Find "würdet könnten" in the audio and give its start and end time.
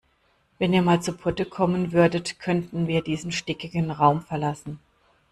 1.91-2.87